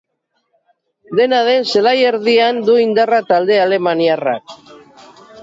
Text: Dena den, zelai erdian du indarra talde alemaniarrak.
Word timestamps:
Dena 1.19 1.41
den, 1.47 1.67
zelai 1.73 1.93
erdian 2.13 2.63
du 2.71 2.79
indarra 2.85 3.21
talde 3.29 3.61
alemaniarrak. 3.67 4.59